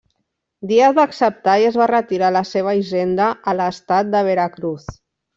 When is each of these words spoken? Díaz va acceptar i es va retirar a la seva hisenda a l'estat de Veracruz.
Díaz 0.69 0.93
va 0.99 1.03
acceptar 1.09 1.57
i 1.63 1.67
es 1.69 1.75
va 1.81 1.87
retirar 1.91 2.29
a 2.29 2.33
la 2.37 2.41
seva 2.51 2.73
hisenda 2.79 3.27
a 3.53 3.55
l'estat 3.59 4.09
de 4.15 4.23
Veracruz. 4.29 4.89